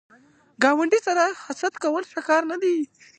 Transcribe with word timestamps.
ګاونډي 0.63 0.99
سره 1.07 1.23
حسد 1.45 1.73
کول 1.83 2.03
ښه 2.11 2.21
کار 2.29 2.43
نه 2.51 2.57
دی 2.63 2.77